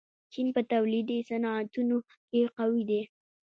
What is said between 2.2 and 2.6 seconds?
کې